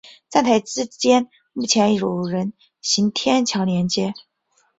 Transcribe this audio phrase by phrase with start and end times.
[0.31, 4.15] 站台之间目前有人行天桥连接。